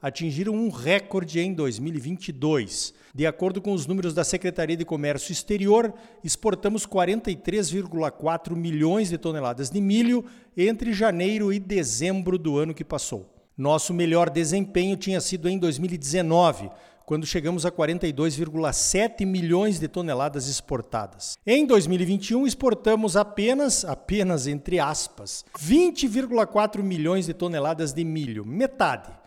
atingiram 0.00 0.54
um 0.54 0.70
recorde 0.70 1.40
em 1.40 1.52
2022. 1.52 2.94
De 3.14 3.26
acordo 3.26 3.60
com 3.60 3.72
os 3.72 3.86
números 3.86 4.14
da 4.14 4.22
Secretaria 4.22 4.76
de 4.76 4.84
Comércio 4.84 5.32
Exterior, 5.32 5.92
exportamos 6.22 6.86
43,4 6.86 8.54
milhões 8.54 9.10
de 9.10 9.18
toneladas 9.18 9.68
de 9.68 9.80
milho 9.80 10.24
entre 10.56 10.92
janeiro 10.92 11.52
e 11.52 11.58
dezembro 11.58 12.38
do 12.38 12.56
ano 12.56 12.72
que 12.72 12.84
passou. 12.84 13.28
Nosso 13.58 13.92
melhor 13.92 14.30
desempenho 14.30 14.96
tinha 14.96 15.20
sido 15.20 15.48
em 15.48 15.58
2019, 15.58 16.70
quando 17.04 17.26
chegamos 17.26 17.66
a 17.66 17.72
42,7 17.72 19.26
milhões 19.26 19.80
de 19.80 19.88
toneladas 19.88 20.48
exportadas. 20.48 21.36
Em 21.44 21.66
2021 21.66 22.46
exportamos 22.46 23.16
apenas, 23.16 23.84
apenas 23.84 24.46
entre 24.46 24.78
aspas, 24.78 25.44
20,4 25.58 26.80
milhões 26.82 27.26
de 27.26 27.34
toneladas 27.34 27.92
de 27.92 28.04
milho, 28.04 28.46
metade 28.46 29.19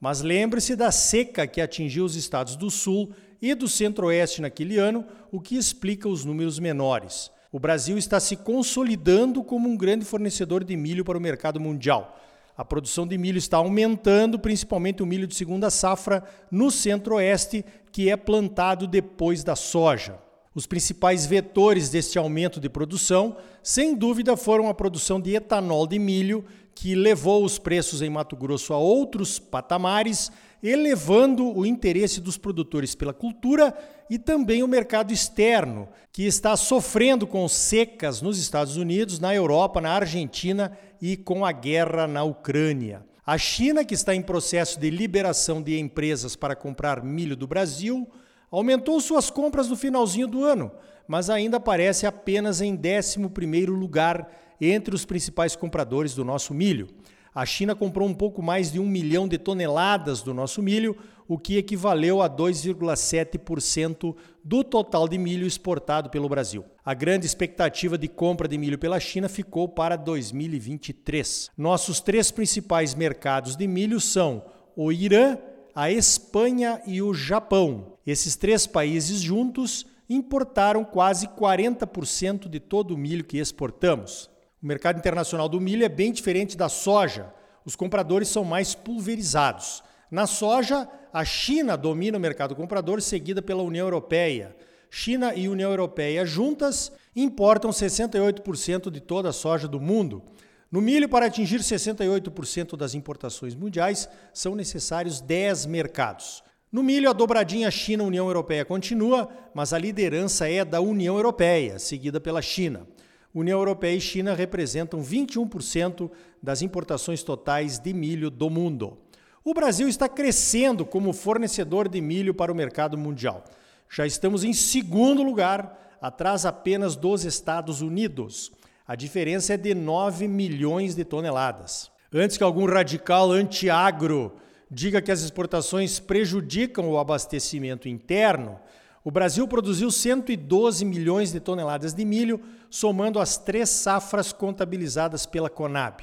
mas 0.00 0.22
lembre-se 0.22 0.74
da 0.74 0.90
seca 0.90 1.46
que 1.46 1.60
atingiu 1.60 2.04
os 2.04 2.16
estados 2.16 2.56
do 2.56 2.70
Sul 2.70 3.12
e 3.40 3.54
do 3.54 3.68
Centro-Oeste 3.68 4.40
naquele 4.40 4.78
ano, 4.78 5.04
o 5.30 5.40
que 5.40 5.56
explica 5.56 6.08
os 6.08 6.24
números 6.24 6.58
menores. 6.58 7.30
O 7.52 7.58
Brasil 7.58 7.98
está 7.98 8.18
se 8.18 8.36
consolidando 8.36 9.44
como 9.44 9.68
um 9.68 9.76
grande 9.76 10.04
fornecedor 10.04 10.64
de 10.64 10.76
milho 10.76 11.04
para 11.04 11.18
o 11.18 11.20
mercado 11.20 11.60
mundial. 11.60 12.18
A 12.56 12.64
produção 12.64 13.06
de 13.06 13.18
milho 13.18 13.38
está 13.38 13.58
aumentando, 13.58 14.38
principalmente 14.38 15.02
o 15.02 15.06
milho 15.06 15.26
de 15.26 15.34
segunda 15.34 15.68
safra 15.70 16.22
no 16.50 16.70
Centro-Oeste, 16.70 17.64
que 17.92 18.08
é 18.08 18.16
plantado 18.16 18.86
depois 18.86 19.42
da 19.42 19.56
soja. 19.56 20.18
Os 20.52 20.66
principais 20.66 21.26
vetores 21.26 21.90
deste 21.90 22.18
aumento 22.18 22.58
de 22.58 22.68
produção, 22.68 23.36
sem 23.62 23.94
dúvida, 23.94 24.36
foram 24.36 24.68
a 24.68 24.74
produção 24.74 25.20
de 25.20 25.36
etanol 25.36 25.86
de 25.86 25.96
milho 25.96 26.44
que 26.74 26.96
levou 26.96 27.44
os 27.44 27.56
preços 27.56 28.02
em 28.02 28.10
Mato 28.10 28.34
Grosso 28.34 28.72
a 28.72 28.78
outros 28.78 29.38
patamares, 29.38 30.32
elevando 30.60 31.56
o 31.56 31.64
interesse 31.64 32.20
dos 32.20 32.36
produtores 32.36 32.96
pela 32.96 33.12
cultura 33.12 33.72
e 34.10 34.18
também 34.18 34.62
o 34.64 34.68
mercado 34.68 35.12
externo, 35.12 35.88
que 36.12 36.24
está 36.24 36.56
sofrendo 36.56 37.28
com 37.28 37.46
secas 37.46 38.20
nos 38.20 38.36
Estados 38.36 38.76
Unidos, 38.76 39.20
na 39.20 39.32
Europa, 39.32 39.80
na 39.80 39.92
Argentina 39.92 40.76
e 41.00 41.16
com 41.16 41.44
a 41.44 41.52
guerra 41.52 42.08
na 42.08 42.24
Ucrânia. 42.24 43.06
A 43.24 43.38
China, 43.38 43.84
que 43.84 43.94
está 43.94 44.16
em 44.16 44.22
processo 44.22 44.80
de 44.80 44.90
liberação 44.90 45.62
de 45.62 45.78
empresas 45.78 46.34
para 46.34 46.56
comprar 46.56 47.04
milho 47.04 47.36
do 47.36 47.46
Brasil, 47.46 48.10
aumentou 48.50 49.00
suas 49.00 49.30
compras 49.30 49.68
no 49.68 49.76
finalzinho 49.76 50.26
do 50.26 50.44
ano, 50.44 50.70
mas 51.06 51.30
ainda 51.30 51.56
aparece 51.56 52.06
apenas 52.06 52.60
em 52.60 52.76
11º 52.76 53.68
lugar 53.68 54.30
entre 54.60 54.94
os 54.94 55.04
principais 55.04 55.56
compradores 55.56 56.14
do 56.14 56.24
nosso 56.24 56.52
milho. 56.52 56.88
A 57.32 57.46
China 57.46 57.76
comprou 57.76 58.08
um 58.08 58.14
pouco 58.14 58.42
mais 58.42 58.72
de 58.72 58.80
um 58.80 58.86
milhão 58.86 59.28
de 59.28 59.38
toneladas 59.38 60.20
do 60.20 60.34
nosso 60.34 60.60
milho, 60.60 60.96
o 61.28 61.38
que 61.38 61.56
equivaleu 61.56 62.20
a 62.20 62.28
2,7% 62.28 64.16
do 64.42 64.64
total 64.64 65.06
de 65.06 65.16
milho 65.16 65.46
exportado 65.46 66.10
pelo 66.10 66.28
Brasil. 66.28 66.64
A 66.84 66.92
grande 66.92 67.26
expectativa 67.26 67.96
de 67.96 68.08
compra 68.08 68.48
de 68.48 68.58
milho 68.58 68.78
pela 68.78 68.98
China 68.98 69.28
ficou 69.28 69.68
para 69.68 69.94
2023. 69.94 71.50
Nossos 71.56 72.00
três 72.00 72.32
principais 72.32 72.96
mercados 72.96 73.54
de 73.54 73.68
milho 73.68 74.00
são 74.00 74.44
o 74.74 74.90
Irã, 74.90 75.38
a 75.74 75.90
Espanha 75.90 76.80
e 76.86 77.00
o 77.02 77.14
Japão. 77.14 77.98
Esses 78.06 78.36
três 78.36 78.66
países 78.66 79.20
juntos 79.20 79.86
importaram 80.08 80.84
quase 80.84 81.28
40% 81.28 82.48
de 82.48 82.58
todo 82.58 82.94
o 82.94 82.98
milho 82.98 83.24
que 83.24 83.38
exportamos. 83.38 84.28
O 84.62 84.66
mercado 84.66 84.98
internacional 84.98 85.48
do 85.48 85.60
milho 85.60 85.84
é 85.84 85.88
bem 85.88 86.12
diferente 86.12 86.56
da 86.56 86.68
soja. 86.68 87.32
Os 87.64 87.76
compradores 87.76 88.28
são 88.28 88.44
mais 88.44 88.74
pulverizados. 88.74 89.82
Na 90.10 90.26
soja, 90.26 90.88
a 91.12 91.24
China 91.24 91.76
domina 91.76 92.18
o 92.18 92.20
mercado 92.20 92.54
comprador, 92.56 93.00
seguida 93.00 93.40
pela 93.40 93.62
União 93.62 93.86
Europeia. 93.86 94.56
China 94.90 95.34
e 95.34 95.48
União 95.48 95.70
Europeia 95.70 96.26
juntas 96.26 96.90
importam 97.14 97.70
68% 97.70 98.90
de 98.90 99.00
toda 99.00 99.28
a 99.28 99.32
soja 99.32 99.68
do 99.68 99.80
mundo. 99.80 100.22
No 100.70 100.80
milho, 100.80 101.08
para 101.08 101.26
atingir 101.26 101.60
68% 101.60 102.76
das 102.76 102.94
importações 102.94 103.56
mundiais, 103.56 104.08
são 104.32 104.54
necessários 104.54 105.20
10 105.20 105.66
mercados. 105.66 106.44
No 106.70 106.80
milho, 106.80 107.10
a 107.10 107.12
dobradinha 107.12 107.68
China-União 107.72 108.28
Europeia 108.28 108.64
continua, 108.64 109.28
mas 109.52 109.72
a 109.72 109.78
liderança 109.78 110.48
é 110.48 110.64
da 110.64 110.80
União 110.80 111.16
Europeia, 111.16 111.80
seguida 111.80 112.20
pela 112.20 112.40
China. 112.40 112.86
União 113.34 113.58
Europeia 113.58 113.96
e 113.96 114.00
China 114.00 114.32
representam 114.32 115.02
21% 115.02 116.08
das 116.40 116.62
importações 116.62 117.24
totais 117.24 117.80
de 117.80 117.92
milho 117.92 118.30
do 118.30 118.48
mundo. 118.48 118.98
O 119.42 119.52
Brasil 119.52 119.88
está 119.88 120.08
crescendo 120.08 120.84
como 120.84 121.12
fornecedor 121.12 121.88
de 121.88 122.00
milho 122.00 122.32
para 122.32 122.52
o 122.52 122.54
mercado 122.54 122.96
mundial. 122.96 123.42
Já 123.88 124.06
estamos 124.06 124.44
em 124.44 124.52
segundo 124.52 125.24
lugar, 125.24 125.96
atrás 126.00 126.46
apenas 126.46 126.94
dos 126.94 127.24
Estados 127.24 127.80
Unidos. 127.80 128.52
A 128.90 128.96
diferença 128.96 129.54
é 129.54 129.56
de 129.56 129.72
9 129.72 130.26
milhões 130.26 130.96
de 130.96 131.04
toneladas. 131.04 131.88
Antes 132.12 132.36
que 132.36 132.42
algum 132.42 132.66
radical 132.66 133.30
anti-agro 133.30 134.32
diga 134.68 135.00
que 135.00 135.12
as 135.12 135.22
exportações 135.22 136.00
prejudicam 136.00 136.90
o 136.90 136.98
abastecimento 136.98 137.88
interno, 137.88 138.58
o 139.04 139.10
Brasil 139.12 139.46
produziu 139.46 139.92
112 139.92 140.84
milhões 140.84 141.30
de 141.30 141.38
toneladas 141.38 141.94
de 141.94 142.04
milho, 142.04 142.40
somando 142.68 143.20
as 143.20 143.38
três 143.38 143.68
safras 143.70 144.32
contabilizadas 144.32 145.24
pela 145.24 145.48
Conab. 145.48 146.02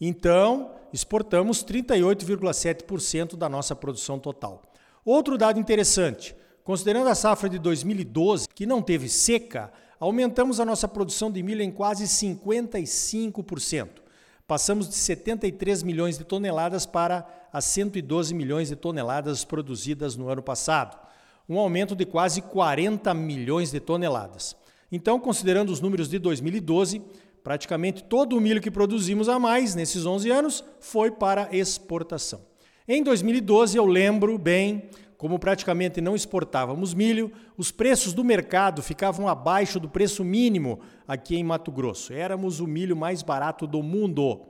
Então, 0.00 0.72
exportamos 0.92 1.64
38,7% 1.64 3.36
da 3.36 3.48
nossa 3.48 3.76
produção 3.76 4.18
total. 4.18 4.60
Outro 5.04 5.38
dado 5.38 5.60
interessante: 5.60 6.34
considerando 6.64 7.08
a 7.08 7.14
safra 7.14 7.48
de 7.48 7.58
2012, 7.60 8.48
que 8.48 8.66
não 8.66 8.82
teve 8.82 9.08
seca, 9.08 9.72
aumentamos 10.00 10.58
a 10.58 10.64
nossa 10.64 10.88
produção 10.88 11.30
de 11.30 11.40
milho 11.42 11.62
em 11.62 11.70
quase 11.70 12.04
55%. 12.04 14.02
Passamos 14.46 14.88
de 14.88 14.96
73 14.96 15.84
milhões 15.84 16.18
de 16.18 16.24
toneladas 16.24 16.84
para 16.84 17.24
as 17.52 17.64
112 17.66 18.34
milhões 18.34 18.68
de 18.68 18.76
toneladas 18.76 19.44
produzidas 19.44 20.16
no 20.16 20.28
ano 20.28 20.42
passado 20.42 21.04
um 21.48 21.58
aumento 21.58 21.94
de 21.94 22.04
quase 22.04 22.40
40 22.40 23.12
milhões 23.14 23.70
de 23.70 23.80
toneladas. 23.80 24.56
Então, 24.90 25.18
considerando 25.18 25.70
os 25.70 25.80
números 25.80 26.08
de 26.08 26.18
2012, 26.18 27.02
praticamente 27.42 28.02
todo 28.02 28.36
o 28.36 28.40
milho 28.40 28.60
que 28.60 28.70
produzimos 28.70 29.28
a 29.28 29.38
mais 29.38 29.74
nesses 29.74 30.06
11 30.06 30.30
anos 30.30 30.64
foi 30.80 31.10
para 31.10 31.48
exportação. 31.54 32.40
Em 32.86 33.02
2012, 33.02 33.76
eu 33.76 33.86
lembro 33.86 34.38
bem, 34.38 34.88
como 35.16 35.38
praticamente 35.38 36.00
não 36.00 36.16
exportávamos 36.16 36.92
milho, 36.92 37.32
os 37.56 37.70
preços 37.70 38.12
do 38.12 38.24
mercado 38.24 38.82
ficavam 38.82 39.28
abaixo 39.28 39.78
do 39.78 39.88
preço 39.88 40.24
mínimo 40.24 40.80
aqui 41.06 41.36
em 41.36 41.44
Mato 41.44 41.70
Grosso. 41.70 42.12
Éramos 42.12 42.60
o 42.60 42.66
milho 42.66 42.96
mais 42.96 43.22
barato 43.22 43.66
do 43.66 43.82
mundo 43.82 44.42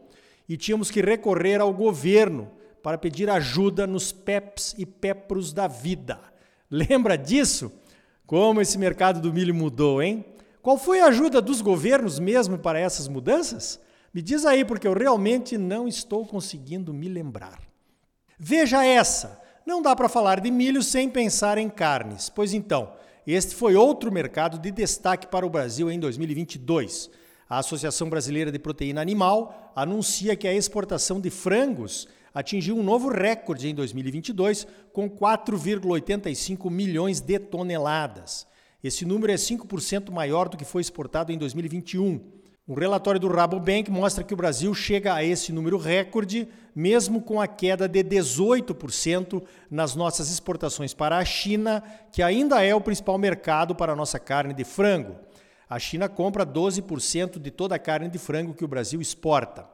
e 0.49 0.57
tínhamos 0.57 0.91
que 0.91 1.01
recorrer 1.01 1.61
ao 1.61 1.73
governo 1.73 2.51
para 2.83 2.99
pedir 2.99 3.31
ajuda 3.31 3.87
nos 3.87 4.13
PEPs 4.13 4.75
e 4.77 4.85
PEPROS 4.85 5.53
da 5.53 5.67
vida. 5.67 6.21
Lembra 6.71 7.17
disso? 7.17 7.73
Como 8.27 8.61
esse 8.61 8.79
mercado 8.79 9.21
do 9.21 9.33
milho 9.33 9.55
mudou, 9.55 10.03
hein? 10.03 10.25
Qual 10.63 10.79
foi 10.79 11.01
a 11.01 11.07
ajuda 11.07 11.43
dos 11.43 11.61
governos 11.61 12.19
mesmo 12.19 12.59
para 12.59 12.79
essas 12.79 13.07
mudanças? 13.07 13.79
Me 14.15 14.23
diz 14.23 14.47
aí, 14.47 14.65
porque 14.65 14.87
eu 14.87 14.95
realmente 14.95 15.59
não 15.59 15.87
estou 15.87 16.27
conseguindo 16.27 16.95
me 16.95 17.09
lembrar. 17.09 17.61
Veja 18.39 18.85
essa! 18.85 19.44
Não 19.67 19.81
dá 19.81 19.97
para 19.97 20.11
falar 20.11 20.41
de 20.41 20.51
milho 20.51 20.83
sem 20.83 21.09
pensar 21.09 21.57
em 21.57 21.71
carnes. 21.71 22.29
Pois 22.29 22.53
então, 22.53 22.93
este 23.27 23.55
foi 23.55 23.75
outro 23.75 24.13
mercado 24.13 24.59
de 24.59 24.71
destaque 24.71 25.27
para 25.27 25.47
o 25.47 25.51
Brasil 25.51 25.91
em 25.91 25.99
2022. 25.99 27.11
A 27.49 27.59
Associação 27.59 28.11
Brasileira 28.11 28.53
de 28.53 28.59
Proteína 28.59 29.01
Animal 29.01 29.73
anuncia 29.75 30.37
que 30.37 30.47
a 30.47 30.53
exportação 30.53 31.19
de 31.19 31.31
frangos 31.31 32.07
atingiu 32.35 32.77
um 32.77 32.83
novo 32.83 33.09
recorde 33.09 33.69
em 33.69 33.75
2022, 33.75 34.67
com 34.93 35.09
4,85 35.09 36.71
milhões 36.71 37.21
de 37.21 37.39
toneladas. 37.39 38.47
Esse 38.83 39.07
número 39.07 39.33
é 39.33 39.37
5% 39.37 40.11
maior 40.11 40.47
do 40.51 40.59
que 40.59 40.65
foi 40.65 40.83
exportado 40.83 41.33
em 41.33 41.39
2021. 41.39 42.21
O 42.67 42.73
relatório 42.73 43.21
do 43.21 43.29
Rabobank 43.29 43.91
mostra 43.91 44.25
que 44.25 44.33
o 44.33 44.37
Brasil 44.37 44.73
chega 44.73 45.13
a 45.13 45.23
esse 45.23 45.53
número 45.53 45.77
recorde, 45.77 46.49
mesmo 46.75 47.21
com 47.21 47.39
a 47.39 47.47
queda 47.47 47.87
de 47.87 48.03
18% 48.03 49.43
nas 49.71 49.95
nossas 49.95 50.31
exportações 50.31 50.95
para 50.95 51.19
a 51.19 51.25
China, 51.27 51.85
que 52.11 52.23
ainda 52.23 52.65
é 52.65 52.75
o 52.75 52.81
principal 52.81 53.19
mercado 53.19 53.75
para 53.75 53.93
a 53.93 53.97
nossa 53.97 54.19
carne 54.19 54.55
de 54.55 54.65
frango. 54.65 55.15
A 55.69 55.79
China 55.79 56.09
compra 56.09 56.47
12% 56.47 57.39
de 57.39 57.51
toda 57.51 57.75
a 57.75 57.79
carne 57.79 58.09
de 58.09 58.19
frango 58.19 58.55
que 58.55 58.65
o 58.65 58.69
Brasil 58.69 58.99
exporta. 58.99 59.69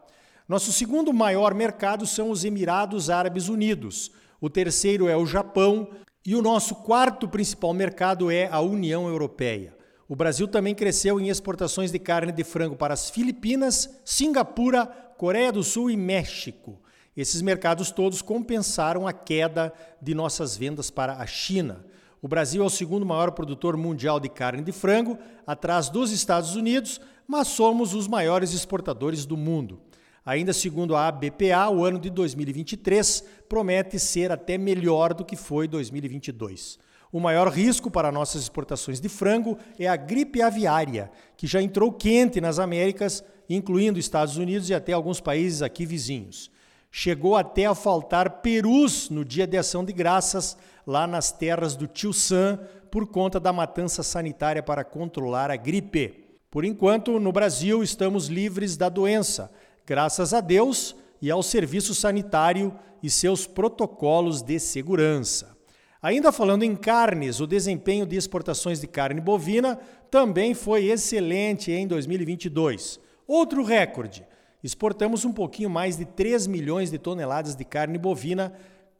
Nosso 0.48 0.72
segundo 0.72 1.12
maior 1.12 1.54
mercado 1.54 2.04
são 2.08 2.28
os 2.28 2.44
Emirados 2.44 3.08
Árabes 3.08 3.48
Unidos. 3.48 4.10
O 4.40 4.50
terceiro 4.50 5.08
é 5.08 5.16
o 5.16 5.26
Japão. 5.26 5.90
E 6.26 6.34
o 6.34 6.43
nosso 6.43 6.75
quarto 6.75 7.28
principal 7.28 7.72
mercado 7.72 8.32
é 8.32 8.48
a 8.50 8.60
União 8.60 9.06
Europeia. 9.06 9.78
O 10.10 10.16
Brasil 10.16 10.48
também 10.48 10.74
cresceu 10.74 11.20
em 11.20 11.28
exportações 11.28 11.92
de 11.92 11.98
carne 12.00 12.32
de 12.32 12.42
frango 12.42 12.74
para 12.74 12.92
as 12.92 13.08
Filipinas, 13.08 13.88
Singapura, 14.04 14.84
Coreia 15.16 15.52
do 15.52 15.62
Sul 15.62 15.88
e 15.88 15.96
México. 15.96 16.80
Esses 17.16 17.40
mercados 17.40 17.92
todos 17.92 18.20
compensaram 18.20 19.06
a 19.06 19.12
queda 19.12 19.72
de 20.02 20.12
nossas 20.12 20.56
vendas 20.56 20.90
para 20.90 21.18
a 21.18 21.26
China. 21.28 21.86
O 22.20 22.26
Brasil 22.26 22.60
é 22.60 22.66
o 22.66 22.68
segundo 22.68 23.06
maior 23.06 23.30
produtor 23.30 23.76
mundial 23.76 24.18
de 24.18 24.28
carne 24.28 24.64
de 24.64 24.72
frango, 24.72 25.16
atrás 25.46 25.88
dos 25.88 26.10
Estados 26.10 26.56
Unidos, 26.56 27.00
mas 27.24 27.46
somos 27.46 27.94
os 27.94 28.08
maiores 28.08 28.52
exportadores 28.52 29.24
do 29.24 29.36
mundo. 29.36 29.80
Ainda 30.26 30.52
segundo 30.52 30.96
a 30.96 31.06
ABPA, 31.06 31.70
o 31.70 31.84
ano 31.84 32.00
de 32.00 32.10
2023 32.10 33.22
promete 33.48 33.96
ser 34.00 34.32
até 34.32 34.58
melhor 34.58 35.14
do 35.14 35.24
que 35.24 35.36
foi 35.36 35.68
2022. 35.68 36.80
O 37.12 37.18
maior 37.18 37.48
risco 37.48 37.90
para 37.90 38.12
nossas 38.12 38.42
exportações 38.42 39.00
de 39.00 39.08
frango 39.08 39.58
é 39.78 39.88
a 39.88 39.96
gripe 39.96 40.40
aviária, 40.40 41.10
que 41.36 41.46
já 41.46 41.60
entrou 41.60 41.92
quente 41.92 42.40
nas 42.40 42.60
Américas, 42.60 43.24
incluindo 43.48 43.98
Estados 43.98 44.36
Unidos 44.36 44.70
e 44.70 44.74
até 44.74 44.92
alguns 44.92 45.20
países 45.20 45.60
aqui 45.60 45.84
vizinhos. 45.84 46.50
Chegou 46.90 47.34
até 47.34 47.66
a 47.66 47.74
faltar 47.74 48.42
perus 48.42 49.10
no 49.10 49.24
dia 49.24 49.46
de 49.46 49.56
ação 49.56 49.84
de 49.84 49.92
graças 49.92 50.56
lá 50.86 51.06
nas 51.06 51.32
terras 51.32 51.74
do 51.74 51.86
Tio 51.86 52.12
Sam 52.12 52.60
por 52.90 53.06
conta 53.06 53.40
da 53.40 53.52
matança 53.52 54.02
sanitária 54.02 54.62
para 54.62 54.84
controlar 54.84 55.50
a 55.50 55.56
gripe. 55.56 56.24
Por 56.50 56.64
enquanto, 56.64 57.18
no 57.18 57.32
Brasil, 57.32 57.82
estamos 57.82 58.26
livres 58.26 58.76
da 58.76 58.88
doença, 58.88 59.50
graças 59.86 60.32
a 60.34 60.40
Deus 60.40 60.96
e 61.22 61.30
ao 61.30 61.42
serviço 61.42 61.94
sanitário 61.94 62.72
e 63.02 63.10
seus 63.10 63.46
protocolos 63.46 64.42
de 64.42 64.58
segurança. 64.58 65.59
Ainda 66.02 66.32
falando 66.32 66.62
em 66.62 66.75
carnes, 66.75 67.41
o 67.41 67.47
desempenho 67.47 68.06
de 68.06 68.17
exportações 68.17 68.81
de 68.81 68.87
carne 68.87 69.20
bovina 69.20 69.79
também 70.11 70.55
foi 70.55 70.87
excelente 70.87 71.70
em 71.70 71.87
2022. 71.87 72.99
Outro 73.26 73.62
recorde: 73.62 74.25
exportamos 74.64 75.26
um 75.26 75.32
pouquinho 75.32 75.69
mais 75.69 75.99
de 75.99 76.06
3 76.06 76.47
milhões 76.47 76.91
de 76.91 76.99
toneladas 76.99 77.55
de 77.55 77.64
carne 77.67 77.99
bovina, 77.99 78.55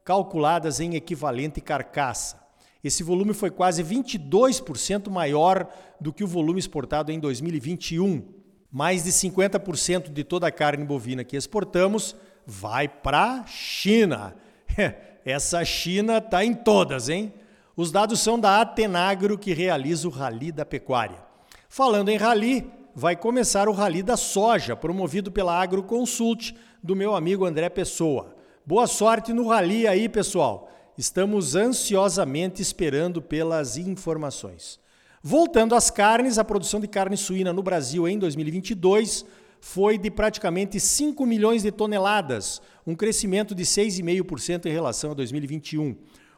calculadas 0.05 0.79
em 0.79 0.95
equivalente 0.95 1.61
carcaça. 1.61 2.39
Esse 2.85 3.03
volume 3.03 3.33
foi 3.33 3.51
quase 3.51 3.83
22% 3.83 5.11
maior 5.11 5.69
do 5.99 6.13
que 6.13 6.25
o 6.25 6.29
volume 6.29 6.59
exportado 6.59 7.11
em 7.11 7.19
2021. 7.19 8.23
Mais 8.71 9.05
de 9.05 9.11
50% 9.11 10.13
de 10.13 10.23
toda 10.23 10.47
a 10.47 10.53
carne 10.53 10.85
bovina 10.85 11.25
que 11.25 11.37
exportamos 11.37 12.15
vai 12.47 12.89
para 12.89 13.41
a 13.41 13.47
China. 13.47 14.37
Essa 15.25 15.65
China 15.65 16.19
está 16.19 16.45
em 16.45 16.55
todas, 16.55 17.09
hein? 17.09 17.33
Os 17.77 17.91
dados 17.93 18.21
são 18.21 18.39
da 18.39 18.61
Atenagro, 18.61 19.39
que 19.39 19.53
realiza 19.53 20.07
o 20.07 20.11
Rally 20.11 20.53
da 20.53 20.65
Pecuária. 20.65 21.23
Falando 21.69 22.09
em 22.09 22.17
rally, 22.17 22.71
vai 22.95 23.15
começar 23.15 23.69
o 23.69 23.73
Rally 23.73 24.03
da 24.03 24.17
Soja, 24.17 24.75
promovido 24.75 25.31
pela 25.31 25.61
Agroconsult, 25.61 26.55
do 26.83 26.97
meu 26.97 27.15
amigo 27.15 27.45
André 27.45 27.69
Pessoa. 27.69 28.35
Boa 28.67 28.87
sorte 28.87 29.33
no 29.33 29.49
rally 29.49 29.87
aí, 29.87 30.09
pessoal. 30.09 30.71
Estamos 30.97 31.55
ansiosamente 31.55 32.61
esperando 32.61 33.23
pelas 33.23 33.77
informações. 33.77 34.81
Voltando 35.23 35.75
às 35.75 35.91
carnes, 35.91 36.39
a 36.39 36.45
produção 36.45 36.81
de 36.81 36.89
carne 36.89 37.17
suína 37.17 37.53
no 37.53 37.63
Brasil 37.63 38.09
em 38.09 38.19
2022 38.19 39.25
foi 39.61 39.99
de 39.99 40.11
praticamente 40.11 40.81
5 40.81 41.25
milhões 41.27 41.63
de 41.63 41.71
toneladas, 41.71 42.61
um 42.87 42.95
crescimento 42.95 43.55
de 43.55 43.65
6,5% 43.65 44.67
em 44.67 44.73
relação 44.73 45.11
a 45.11 45.15
2021. 45.15 45.97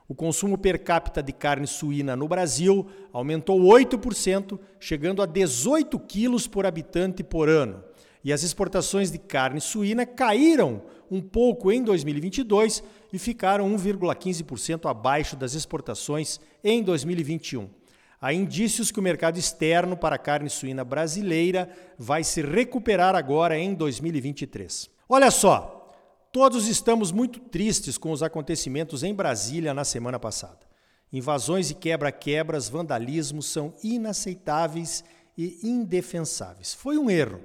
O 0.09 0.15
consumo 0.15 0.59
per 0.59 0.83
capita 0.83 1.23
de 1.23 1.33
carne 1.33 1.67
suína 1.67 2.15
no 2.17 2.29
Brasil 2.29 2.87
aumentou 3.13 3.61
8%, 3.61 4.59
chegando 4.79 5.23
a 5.23 5.27
18 5.27 5.99
quilos 6.01 6.47
por 6.47 6.67
habitante 6.67 7.23
por 7.23 7.49
ano. 7.49 7.83
E 8.25 8.33
as 8.33 8.43
exportações 8.43 9.11
de 9.11 9.19
carne 9.19 9.61
suína 9.61 10.05
caíram 10.05 10.83
um 11.11 11.21
pouco 11.21 11.73
em 11.73 11.83
2022 11.83 12.83
e 13.13 13.19
ficaram 13.19 13.69
1,15% 13.77 14.89
abaixo 14.89 15.37
das 15.37 15.55
exportações 15.55 16.41
em 16.63 16.83
2021. 16.83 17.69
Há 18.23 18.33
indícios 18.33 18.93
que 18.93 19.01
o 19.01 19.03
mercado 19.03 19.37
externo 19.37 19.97
para 19.97 20.15
a 20.15 20.19
carne 20.19 20.49
suína 20.49 20.85
brasileira 20.85 21.69
vai 21.99 22.23
se 22.23 22.41
recuperar 22.41 23.17
agora 23.17 23.59
em 23.59 23.75
2023. 23.75 24.89
Olha 25.09 25.29
só, 25.29 25.93
todos 26.31 26.69
estamos 26.69 27.11
muito 27.11 27.41
tristes 27.41 27.99
com 27.99 28.13
os 28.13 28.23
acontecimentos 28.23 29.03
em 29.03 29.13
Brasília 29.13 29.75
na 29.75 29.83
semana 29.83 30.21
passada. 30.21 30.61
Invasões 31.13 31.73
e 31.73 31.75
quebra-quebras, 31.75 32.69
vandalismo 32.69 33.43
são 33.43 33.75
inaceitáveis 33.83 35.03
e 35.37 35.59
indefensáveis. 35.65 36.73
Foi 36.75 36.97
um 36.97 37.11
erro, 37.11 37.41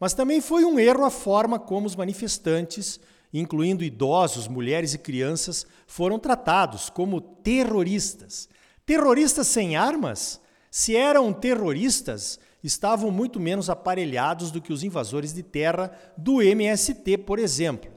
mas 0.00 0.12
também 0.12 0.40
foi 0.40 0.64
um 0.64 0.76
erro 0.76 1.04
a 1.04 1.10
forma 1.10 1.56
como 1.56 1.86
os 1.86 1.94
manifestantes, 1.94 2.98
incluindo 3.32 3.84
idosos, 3.84 4.48
mulheres 4.48 4.92
e 4.92 4.98
crianças, 4.98 5.64
foram 5.86 6.18
tratados 6.18 6.90
como 6.90 7.20
terroristas 7.20 8.48
Terroristas 8.86 9.48
sem 9.48 9.74
armas? 9.74 10.40
Se 10.70 10.94
eram 10.94 11.32
terroristas, 11.32 12.38
estavam 12.62 13.10
muito 13.10 13.40
menos 13.40 13.68
aparelhados 13.68 14.52
do 14.52 14.60
que 14.60 14.72
os 14.72 14.84
invasores 14.84 15.34
de 15.34 15.42
terra 15.42 15.90
do 16.16 16.40
MST, 16.40 17.18
por 17.18 17.40
exemplo. 17.40 17.90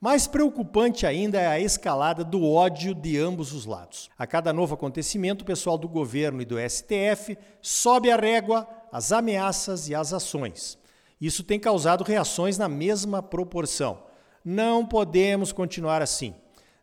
Mais 0.00 0.26
preocupante 0.26 1.06
ainda 1.06 1.38
é 1.38 1.46
a 1.46 1.60
escalada 1.60 2.24
do 2.24 2.42
ódio 2.42 2.94
de 2.94 3.18
ambos 3.18 3.52
os 3.52 3.66
lados. 3.66 4.08
A 4.18 4.26
cada 4.26 4.50
novo 4.50 4.72
acontecimento, 4.72 5.42
o 5.42 5.44
pessoal 5.44 5.76
do 5.76 5.86
governo 5.86 6.40
e 6.40 6.46
do 6.46 6.56
STF 6.58 7.36
sobe 7.60 8.10
a 8.10 8.16
régua, 8.16 8.66
as 8.90 9.12
ameaças 9.12 9.90
e 9.90 9.94
as 9.94 10.14
ações. 10.14 10.78
Isso 11.20 11.44
tem 11.44 11.60
causado 11.60 12.02
reações 12.02 12.56
na 12.56 12.66
mesma 12.66 13.22
proporção. 13.22 14.04
Não 14.42 14.86
podemos 14.86 15.52
continuar 15.52 16.00
assim. 16.00 16.34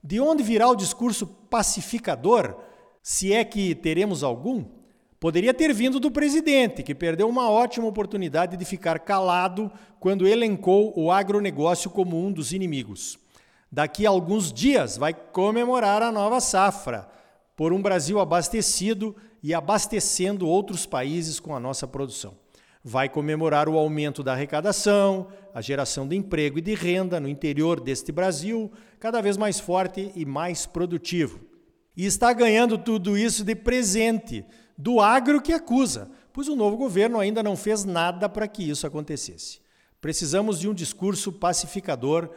De 0.03 0.19
onde 0.19 0.43
virá 0.43 0.69
o 0.69 0.75
discurso 0.75 1.25
pacificador 1.25 2.66
se 3.09 3.31
é 3.31 3.41
que 3.45 3.73
teremos 3.73 4.21
algum, 4.21 4.65
poderia 5.17 5.53
ter 5.53 5.73
vindo 5.73 5.97
do 5.97 6.11
presidente, 6.11 6.83
que 6.83 6.93
perdeu 6.93 7.29
uma 7.29 7.49
ótima 7.49 7.87
oportunidade 7.87 8.57
de 8.57 8.65
ficar 8.65 8.99
calado 8.99 9.71
quando 9.97 10.27
elencou 10.27 10.91
o 10.93 11.09
agronegócio 11.09 11.89
como 11.89 12.21
um 12.21 12.29
dos 12.29 12.51
inimigos. 12.51 13.17
Daqui 13.71 14.05
a 14.05 14.09
alguns 14.09 14.51
dias 14.51 14.97
vai 14.97 15.13
comemorar 15.13 16.03
a 16.03 16.11
nova 16.11 16.41
safra, 16.41 17.07
por 17.55 17.71
um 17.71 17.81
Brasil 17.81 18.19
abastecido 18.19 19.15
e 19.41 19.53
abastecendo 19.53 20.45
outros 20.45 20.85
países 20.85 21.39
com 21.39 21.55
a 21.55 21.61
nossa 21.61 21.87
produção. 21.87 22.33
Vai 22.83 23.07
comemorar 23.07 23.69
o 23.69 23.77
aumento 23.77 24.21
da 24.21 24.33
arrecadação, 24.33 25.29
a 25.53 25.61
geração 25.61 26.05
de 26.05 26.17
emprego 26.17 26.59
e 26.59 26.61
de 26.61 26.75
renda 26.75 27.21
no 27.21 27.29
interior 27.29 27.79
deste 27.79 28.11
Brasil, 28.11 28.69
cada 28.99 29.21
vez 29.21 29.37
mais 29.37 29.61
forte 29.61 30.11
e 30.13 30.25
mais 30.25 30.65
produtivo 30.65 31.46
e 31.97 32.05
está 32.05 32.31
ganhando 32.31 32.77
tudo 32.77 33.17
isso 33.17 33.43
de 33.43 33.55
presente 33.55 34.45
do 34.77 35.01
agro 35.01 35.41
que 35.41 35.51
acusa, 35.51 36.11
pois 36.31 36.47
o 36.47 36.55
novo 36.55 36.77
governo 36.77 37.19
ainda 37.19 37.41
não 37.41 37.55
fez 37.55 37.83
nada 37.83 38.29
para 38.29 38.47
que 38.47 38.69
isso 38.69 38.85
acontecesse. 38.85 39.59
Precisamos 39.99 40.59
de 40.59 40.69
um 40.69 40.75
discurso 40.75 41.33
pacificador 41.33 42.29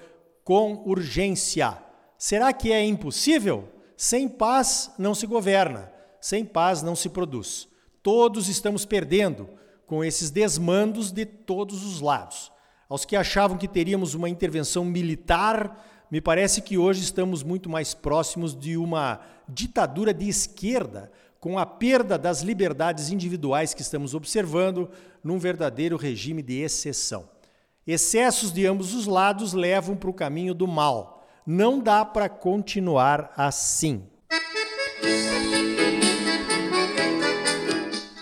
com 0.42 0.82
urgência. 0.86 1.76
Será 2.16 2.54
que 2.54 2.72
é 2.72 2.82
impossível? 2.82 3.68
Sem 3.98 4.26
paz 4.26 4.90
não 4.98 5.14
se 5.14 5.26
governa, 5.26 5.92
sem 6.18 6.42
paz 6.42 6.82
não 6.82 6.96
se 6.96 7.10
produz. 7.10 7.68
Todos 8.02 8.48
estamos 8.48 8.86
perdendo 8.86 9.46
com 9.86 10.02
esses 10.02 10.30
desmandos 10.30 11.12
de 11.12 11.26
todos 11.26 11.84
os 11.84 12.00
lados. 12.00 12.50
Aos 12.88 13.04
que 13.04 13.14
achavam 13.14 13.58
que 13.58 13.68
teríamos 13.68 14.14
uma 14.14 14.30
intervenção 14.30 14.86
militar 14.86 15.99
me 16.10 16.20
parece 16.20 16.60
que 16.60 16.76
hoje 16.76 17.02
estamos 17.02 17.42
muito 17.44 17.70
mais 17.70 17.94
próximos 17.94 18.58
de 18.58 18.76
uma 18.76 19.20
ditadura 19.48 20.12
de 20.12 20.28
esquerda, 20.28 21.10
com 21.38 21.58
a 21.58 21.64
perda 21.64 22.18
das 22.18 22.42
liberdades 22.42 23.10
individuais 23.10 23.72
que 23.72 23.80
estamos 23.80 24.12
observando 24.12 24.90
num 25.22 25.38
verdadeiro 25.38 25.96
regime 25.96 26.42
de 26.42 26.60
exceção. 26.60 27.28
Excessos 27.86 28.52
de 28.52 28.66
ambos 28.66 28.92
os 28.92 29.06
lados 29.06 29.52
levam 29.52 29.96
para 29.96 30.10
o 30.10 30.14
caminho 30.14 30.52
do 30.52 30.66
mal. 30.66 31.26
Não 31.46 31.78
dá 31.78 32.04
para 32.04 32.28
continuar 32.28 33.32
assim. 33.36 34.02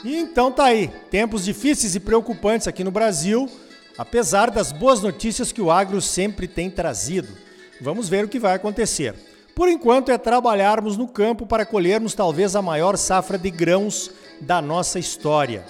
Então 0.05 0.53
tá 0.53 0.67
aí, 0.67 0.89
tempos 1.11 1.45
difíceis 1.45 1.97
e 1.97 2.01
preocupantes 2.01 2.69
aqui 2.69 2.85
no 2.85 2.91
Brasil, 2.91 3.51
apesar 3.97 4.51
das 4.51 4.71
boas 4.71 5.03
notícias 5.03 5.51
que 5.51 5.61
o 5.61 5.71
agro 5.71 6.01
sempre 6.01 6.47
tem 6.47 6.71
trazido. 6.71 7.48
Vamos 7.81 8.09
ver 8.09 8.25
o 8.25 8.29
que 8.29 8.39
vai 8.39 8.55
acontecer. 8.55 9.15
Por 9.55 9.69
enquanto 9.69 10.11
é 10.11 10.19
trabalharmos 10.19 10.97
no 10.97 11.09
campo 11.09 11.47
para 11.47 11.67
colhermos 11.67 12.15
talvez 12.15 12.55
a 12.55 12.63
maior 12.63 12.97
safra 12.97 13.37
de 13.37 13.51
grãos 13.51 14.11
da 14.41 14.63
nossa 14.63 14.99
história. 14.99 15.65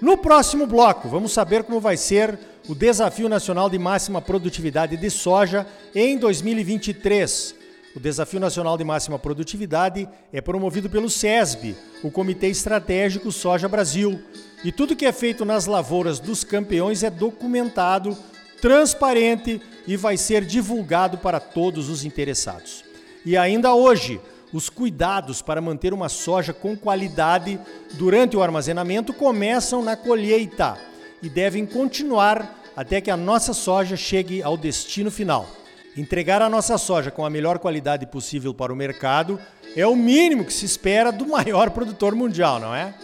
No 0.00 0.16
próximo 0.16 0.66
bloco, 0.66 1.08
vamos 1.08 1.32
saber 1.32 1.64
como 1.64 1.80
vai 1.80 1.96
ser 1.96 2.38
o 2.68 2.74
Desafio 2.74 3.28
Nacional 3.28 3.70
de 3.70 3.78
Máxima 3.78 4.20
Produtividade 4.20 4.96
de 4.96 5.10
Soja 5.10 5.66
em 5.94 6.18
2023. 6.18 7.54
O 7.94 8.00
Desafio 8.00 8.38
Nacional 8.38 8.76
de 8.76 8.84
Máxima 8.84 9.18
Produtividade 9.18 10.08
é 10.32 10.40
promovido 10.40 10.90
pelo 10.90 11.08
SESB, 11.08 11.74
o 12.02 12.10
Comitê 12.10 12.48
Estratégico 12.48 13.32
Soja 13.32 13.68
Brasil. 13.68 14.20
E 14.62 14.70
tudo 14.70 14.94
que 14.94 15.06
é 15.06 15.12
feito 15.12 15.44
nas 15.44 15.66
lavouras 15.66 16.20
dos 16.20 16.44
campeões 16.44 17.02
é 17.02 17.08
documentado, 17.08 18.16
transparente 18.60 19.62
e 19.86 19.96
vai 19.96 20.16
ser 20.16 20.44
divulgado 20.44 21.18
para 21.18 21.40
todos 21.40 21.88
os 21.88 22.04
interessados. 22.04 22.84
E 23.24 23.36
ainda 23.36 23.74
hoje, 23.74 24.20
os 24.52 24.68
cuidados 24.68 25.42
para 25.42 25.60
manter 25.60 25.92
uma 25.92 26.08
soja 26.08 26.52
com 26.52 26.76
qualidade 26.76 27.58
durante 27.94 28.36
o 28.36 28.42
armazenamento 28.42 29.12
começam 29.12 29.82
na 29.82 29.96
colheita 29.96 30.78
e 31.22 31.28
devem 31.28 31.66
continuar 31.66 32.62
até 32.76 33.00
que 33.00 33.10
a 33.10 33.16
nossa 33.16 33.52
soja 33.52 33.96
chegue 33.96 34.42
ao 34.42 34.56
destino 34.56 35.10
final. 35.10 35.48
Entregar 35.96 36.42
a 36.42 36.48
nossa 36.48 36.76
soja 36.76 37.10
com 37.10 37.24
a 37.24 37.30
melhor 37.30 37.58
qualidade 37.58 38.06
possível 38.06 38.52
para 38.52 38.72
o 38.72 38.76
mercado 38.76 39.40
é 39.74 39.86
o 39.86 39.96
mínimo 39.96 40.44
que 40.44 40.52
se 40.52 40.66
espera 40.66 41.10
do 41.10 41.26
maior 41.26 41.70
produtor 41.70 42.14
mundial, 42.14 42.60
não 42.60 42.74
é? 42.74 42.94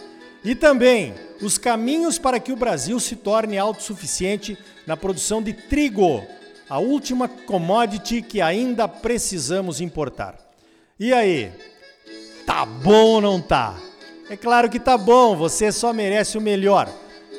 E 0.43 0.53
também 0.53 1.13
os 1.41 1.57
caminhos 1.57 2.19
para 2.19 2.39
que 2.39 2.51
o 2.51 2.55
Brasil 2.55 2.99
se 2.99 3.15
torne 3.15 3.57
autossuficiente 3.57 4.57
na 4.85 4.95
produção 4.95 5.41
de 5.41 5.53
trigo, 5.53 6.23
a 6.73 6.79
última 6.79 7.27
commodity 7.27 8.19
que 8.23 8.41
ainda 8.41 8.87
precisamos 8.87 9.79
importar. 9.79 10.35
E 10.99 11.13
aí? 11.13 11.51
Tá 12.47 12.65
bom 12.65 13.11
ou 13.11 13.21
não 13.21 13.39
tá? 13.39 13.79
É 14.27 14.35
claro 14.35 14.67
que 14.67 14.79
tá 14.79 14.97
bom, 14.97 15.35
você 15.35 15.71
só 15.71 15.93
merece 15.93 16.35
o 16.35 16.41
melhor. 16.41 16.89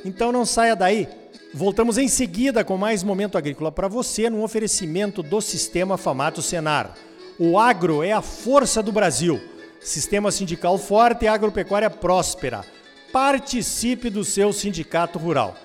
Então 0.04 0.30
não 0.30 0.46
saia 0.46 0.76
daí. 0.76 1.08
Voltamos 1.52 1.98
em 1.98 2.06
seguida 2.06 2.62
com 2.62 2.76
mais 2.76 3.02
Momento 3.02 3.36
Agrícola 3.36 3.72
para 3.72 3.88
você, 3.88 4.30
num 4.30 4.44
oferecimento 4.44 5.20
do 5.20 5.40
Sistema 5.40 5.98
Famato 5.98 6.40
Senar. 6.40 6.94
O 7.36 7.58
agro 7.58 8.04
é 8.04 8.12
a 8.12 8.22
força 8.22 8.80
do 8.84 8.92
Brasil. 8.92 9.42
Sistema 9.80 10.30
sindical 10.30 10.78
forte 10.78 11.24
e 11.24 11.28
agropecuária 11.28 11.90
próspera. 11.90 12.64
Participe 13.12 14.10
do 14.10 14.22
seu 14.22 14.52
sindicato 14.52 15.18
rural. 15.18 15.56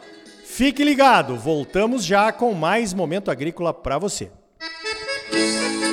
Fique 0.60 0.84
ligado, 0.84 1.38
voltamos 1.38 2.04
já 2.04 2.34
com 2.34 2.54
mais 2.54 2.94
Momento 2.94 3.32
Agrícola 3.32 3.74
para 3.74 3.98
você. 3.98 4.30
Música 5.32 5.89